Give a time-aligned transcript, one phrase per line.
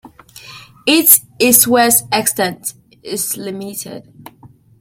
[0.87, 4.11] Its east-west extent is limited.